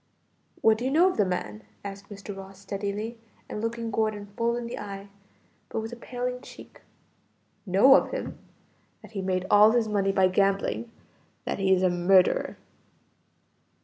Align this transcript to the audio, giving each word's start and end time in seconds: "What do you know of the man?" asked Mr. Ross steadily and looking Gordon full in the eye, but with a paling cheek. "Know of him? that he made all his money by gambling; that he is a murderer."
"What 0.61 0.79
do 0.79 0.85
you 0.85 0.89
know 0.89 1.11
of 1.11 1.17
the 1.17 1.25
man?" 1.25 1.61
asked 1.85 2.09
Mr. 2.09 2.35
Ross 2.35 2.57
steadily 2.57 3.19
and 3.47 3.61
looking 3.61 3.91
Gordon 3.91 4.25
full 4.35 4.55
in 4.57 4.65
the 4.65 4.79
eye, 4.79 5.09
but 5.69 5.79
with 5.79 5.93
a 5.93 5.95
paling 5.95 6.41
cheek. 6.41 6.81
"Know 7.67 7.93
of 7.95 8.09
him? 8.09 8.39
that 9.03 9.11
he 9.11 9.21
made 9.21 9.45
all 9.51 9.73
his 9.73 9.87
money 9.87 10.11
by 10.11 10.27
gambling; 10.27 10.91
that 11.45 11.59
he 11.59 11.71
is 11.71 11.83
a 11.83 11.89
murderer." 11.91 12.57